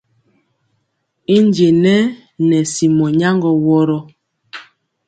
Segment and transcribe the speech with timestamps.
[1.35, 1.95] I njenɛ
[2.47, 3.97] nɛ simɔ nyaŋgɔ wɔrɔ.